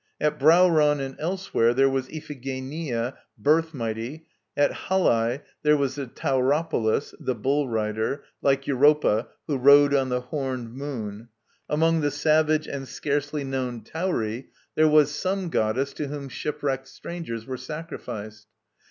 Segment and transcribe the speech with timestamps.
[0.19, 4.25] At Brauron and elsewhere there was Iphigenia ('Birth mighty');
[4.57, 10.21] at Halae there was the Tauropolos ('the Bull rider,' like Europa, who rode on the
[10.21, 11.29] horned Moon);
[11.69, 17.45] among the savage and scarcely known Tauri there was some goddess to whom shipwrecked strangers
[17.45, 18.47] were sacrificed.